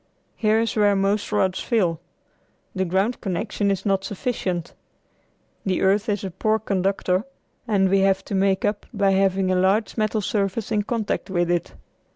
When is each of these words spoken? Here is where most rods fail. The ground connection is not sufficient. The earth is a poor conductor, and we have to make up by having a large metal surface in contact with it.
Here 0.35 0.59
is 0.59 0.75
where 0.75 0.95
most 0.95 1.31
rods 1.31 1.59
fail. 1.59 1.99
The 2.73 2.85
ground 2.85 3.21
connection 3.21 3.69
is 3.69 3.85
not 3.85 4.03
sufficient. 4.03 4.73
The 5.63 5.83
earth 5.83 6.09
is 6.09 6.23
a 6.23 6.31
poor 6.31 6.57
conductor, 6.57 7.23
and 7.67 7.87
we 7.87 7.99
have 7.99 8.25
to 8.25 8.33
make 8.33 8.65
up 8.65 8.87
by 8.91 9.11
having 9.11 9.51
a 9.51 9.55
large 9.55 9.97
metal 9.97 10.21
surface 10.21 10.71
in 10.71 10.81
contact 10.81 11.29
with 11.29 11.51
it. 11.51 11.75